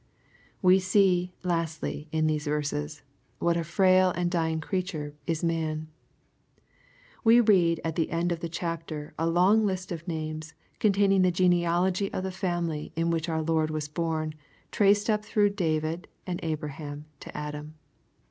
We 0.63 0.79
see, 0.79 1.31
lastly, 1.43 2.07
in 2.11 2.25
these 2.25 2.45
verses, 2.47 3.03
what 3.37 3.55
a 3.55 3.63
frail 3.63 4.09
and 4.09 4.31
dying 4.31 4.59
creature 4.59 5.13
is 5.27 5.43
man. 5.43 5.89
We 7.23 7.39
read 7.39 7.79
at 7.83 7.95
the 7.95 8.09
end 8.09 8.31
of 8.31 8.39
the 8.39 8.49
chapter 8.49 9.13
a 9.19 9.27
long 9.29 9.63
list 9.63 9.91
of 9.91 10.07
names, 10.07 10.55
containing 10.79 11.21
the 11.21 11.29
genealogy 11.29 12.11
of 12.13 12.23
the 12.23 12.31
family 12.31 12.91
in 12.95 13.11
which 13.11 13.29
our 13.29 13.43
Lord 13.43 13.69
was 13.69 13.87
born, 13.87 14.33
traced 14.71 15.07
up 15.07 15.23
through 15.23 15.51
David 15.51 16.07
and 16.25 16.39
Abraham 16.41 17.05
to 17.19 17.37
Adam. 17.37 17.75